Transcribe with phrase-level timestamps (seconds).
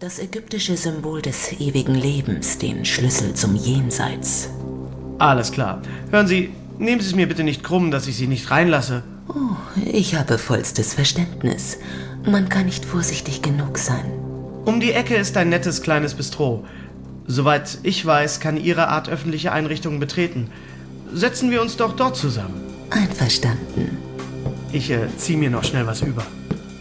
[0.00, 4.48] Das ägyptische Symbol des ewigen Lebens, den Schlüssel zum Jenseits.
[5.18, 5.82] Alles klar.
[6.10, 9.02] Hören Sie, nehmen Sie es mir bitte nicht krumm, dass ich Sie nicht reinlasse.
[9.28, 11.76] Oh, ich habe vollstes Verständnis.
[12.24, 14.10] Man kann nicht vorsichtig genug sein.
[14.64, 16.64] Um die Ecke ist ein nettes kleines Bistro.
[17.26, 20.50] Soweit ich weiß, kann Ihre Art öffentliche Einrichtungen betreten.
[21.12, 22.58] Setzen wir uns doch dort zusammen.
[22.88, 23.98] Einverstanden.
[24.72, 26.24] Ich äh, zieh mir noch schnell was über.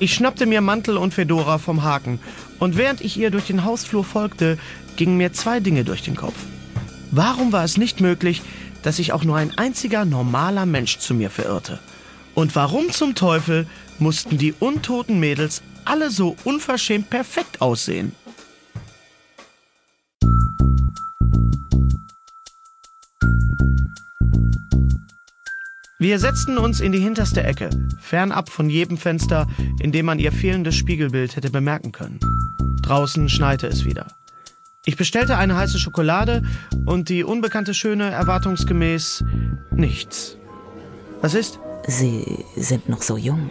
[0.02, 2.20] Ich schnappte mir Mantel und Fedora vom Haken,
[2.58, 4.58] und während ich ihr durch den Hausflur folgte,
[4.96, 6.36] gingen mir zwei Dinge durch den Kopf.
[7.12, 8.42] Warum war es nicht möglich,
[8.82, 11.80] dass sich auch nur ein einziger normaler Mensch zu mir verirrte?
[12.34, 13.68] Und warum zum Teufel
[13.98, 18.14] mussten die untoten Mädels alle so unverschämt perfekt aussehen?
[26.02, 29.48] Wir setzten uns in die hinterste Ecke, fernab von jedem Fenster,
[29.82, 32.22] in dem man ihr fehlendes Spiegelbild hätte bemerken können.
[32.82, 34.08] Draußen schneite es wieder.
[34.86, 36.44] Ich bestellte eine heiße Schokolade
[36.86, 39.26] und die unbekannte Schöne erwartungsgemäß
[39.72, 40.38] nichts.
[41.20, 41.60] Was ist?
[41.86, 43.50] Sie sind noch so jung.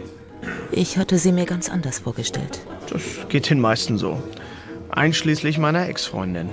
[0.71, 2.61] Ich hatte sie mir ganz anders vorgestellt.
[2.89, 4.23] Das geht den meisten so.
[4.89, 6.49] Einschließlich meiner Ex-Freundin.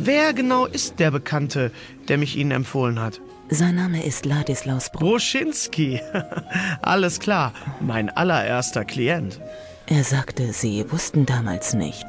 [0.00, 1.70] Wer genau ist der Bekannte,
[2.08, 3.20] der mich Ihnen empfohlen hat?
[3.48, 4.98] Sein Name ist Ladislaus Bro.
[5.10, 6.00] Broschinski.
[6.82, 7.52] Alles klar.
[7.80, 9.40] Mein allererster Klient.
[9.86, 12.06] Er sagte, Sie wussten damals nicht.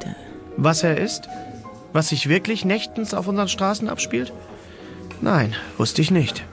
[0.58, 1.30] Was er ist?
[1.94, 4.34] Was sich wirklich nächtens auf unseren Straßen abspielt?
[5.22, 6.44] Nein, wusste ich nicht.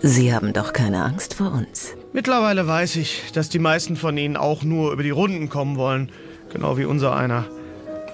[0.00, 1.94] Sie haben doch keine Angst vor uns.
[2.14, 6.10] Mittlerweile weiß ich, dass die meisten von Ihnen auch nur über die Runden kommen wollen.
[6.50, 7.44] Genau wie unser einer.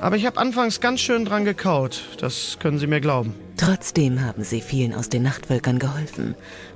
[0.01, 2.03] Aber ich habe anfangs ganz schön dran gekaut.
[2.21, 3.35] Das können Sie mir glauben.
[3.57, 6.35] Trotzdem haben Sie vielen aus den Nachtvölkern geholfen.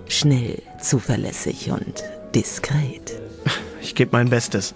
[0.09, 2.03] Schnell, zuverlässig und
[2.35, 3.13] diskret.
[3.81, 4.75] Ich gebe mein Bestes.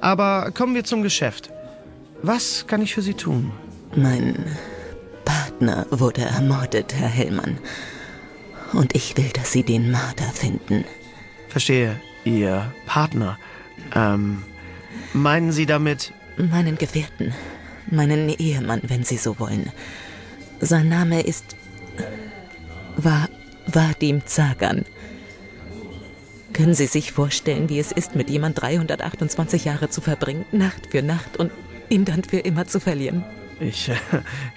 [0.00, 1.50] Aber kommen wir zum Geschäft.
[2.22, 3.52] Was kann ich für Sie tun?
[3.94, 4.44] Mein
[5.24, 7.58] Partner wurde ermordet, Herr Hellmann.
[8.72, 10.84] Und ich will, dass Sie den Marder finden.
[11.48, 12.00] Verstehe.
[12.24, 13.38] Ihr Partner.
[13.94, 14.42] Ähm,
[15.12, 16.12] meinen Sie damit...
[16.36, 17.32] Meinen Gefährten.
[17.90, 19.70] Meinen Ehemann, wenn Sie so wollen.
[20.60, 21.56] Sein Name ist...
[22.96, 23.28] war
[23.66, 24.84] Vadim Zagan.
[26.52, 31.02] Können Sie sich vorstellen, wie es ist, mit jemand 328 Jahre zu verbringen, Nacht für
[31.02, 31.52] Nacht und
[31.90, 33.24] ihn dann für immer zu verlieren?
[33.60, 33.96] Ich äh,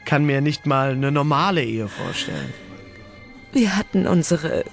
[0.06, 2.53] kann mir nicht mal eine normale Ehe vorstellen.
[3.51, 4.63] Wir hatten unsere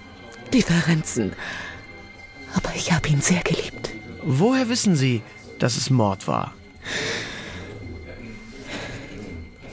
[0.52, 1.32] Differenzen.
[2.54, 3.90] Aber ich habe ihn sehr geliebt.
[4.22, 5.22] Woher wissen Sie,
[5.58, 6.54] dass es Mord war?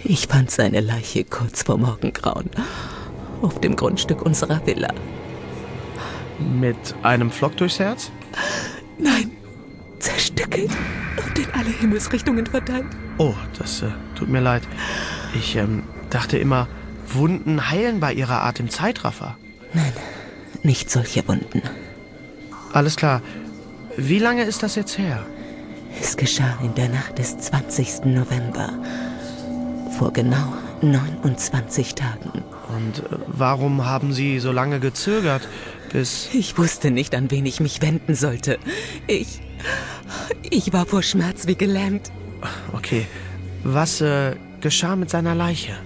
[0.06, 2.50] Ich fand seine Leiche kurz vor Morgengrauen
[3.42, 4.94] auf dem Grundstück unserer Villa.
[6.40, 8.12] Mit einem Flock durchs Herz?
[8.98, 9.32] Nein,
[10.00, 10.72] zerstückelt
[11.26, 12.88] und in alle Himmelsrichtungen verteilt.
[13.18, 14.64] Oh, das äh, tut mir leid.
[15.36, 16.68] Ich ähm, dachte immer,
[17.08, 19.38] Wunden heilen bei ihrer Art im Zeitraffer.
[19.74, 19.94] Nein,
[20.64, 21.62] nicht solche Wunden.
[22.74, 23.22] Alles klar.
[23.96, 25.26] Wie lange ist das jetzt her?
[26.02, 28.06] Es geschah in der Nacht des 20.
[28.06, 28.74] November.
[30.04, 32.44] Vor genau 29 Tagen.
[32.76, 35.48] Und äh, warum haben Sie so lange gezögert,
[35.94, 36.28] bis...
[36.34, 38.60] Ich wusste nicht, an wen ich mich wenden sollte.
[39.08, 39.40] Ich...
[40.50, 42.12] Ich war vor Schmerz wie gelähmt.
[42.74, 43.08] Okay.
[43.64, 45.78] Was äh, geschah mit seiner Leiche?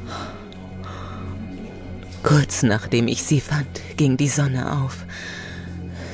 [2.24, 3.68] Kurz nachdem ich sie fand,
[3.98, 5.06] ging die Sonne auf.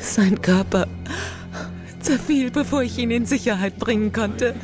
[0.02, 0.88] Sein Körper
[2.02, 4.56] zerfiel, bevor ich ihn in Sicherheit bringen konnte.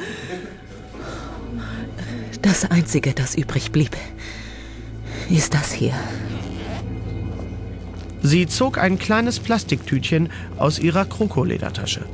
[2.41, 3.95] Das Einzige, das übrig blieb,
[5.29, 5.93] ist das hier.
[8.21, 12.05] Sie zog ein kleines Plastiktütchen aus ihrer Krokoledertasche.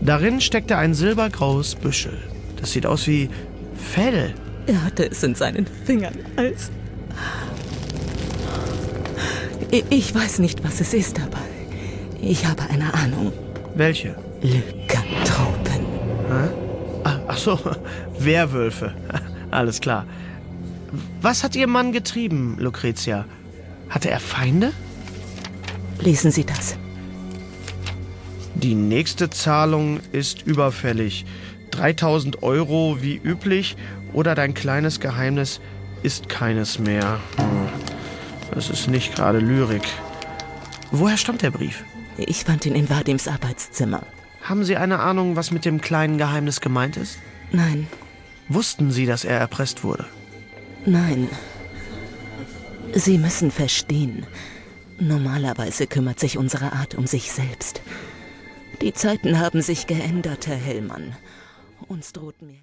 [0.00, 2.16] Darin steckte ein silbergraues Büschel.
[2.56, 3.28] Das sieht aus wie
[3.74, 4.34] Fell.
[4.66, 6.70] Er hatte es in seinen Fingern als...
[9.90, 11.38] Ich weiß nicht, was es ist, aber
[12.20, 13.32] ich habe eine Ahnung.
[13.74, 14.16] Welche?
[14.42, 15.84] Lykanthropen.
[17.04, 17.58] Ah, ach so,
[18.18, 18.92] Werwölfe.
[19.50, 20.06] Alles klar.
[21.20, 23.24] Was hat Ihr Mann getrieben, Lucretia?
[23.88, 24.72] Hatte er Feinde?
[26.00, 26.76] Lesen Sie das.
[28.54, 31.24] Die nächste Zahlung ist überfällig.
[31.70, 33.76] 3000 Euro wie üblich
[34.12, 35.60] oder dein kleines Geheimnis
[36.02, 37.20] ist keines mehr.
[37.36, 37.68] Hm.
[38.52, 39.86] Das ist nicht gerade Lyrik.
[40.90, 41.84] Woher stammt der Brief?
[42.16, 44.02] Ich fand ihn in Wadims Arbeitszimmer.
[44.42, 47.18] Haben Sie eine Ahnung, was mit dem kleinen Geheimnis gemeint ist?
[47.52, 47.86] Nein,
[48.50, 50.06] Wussten Sie, dass er erpresst wurde?
[50.84, 51.28] nein.
[52.92, 54.26] Sie müssen verstehen.
[54.98, 57.80] Normalerweise kümmert sich unsere Art um sich selbst.
[58.82, 61.14] Die Zeiten haben sich geändert, Herr Hellmann.
[61.86, 62.58] Uns droht mehr.